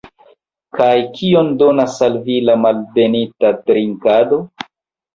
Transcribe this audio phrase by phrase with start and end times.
[0.79, 0.87] Kaj
[1.19, 4.45] kion donas al vi la malbenita drinkado?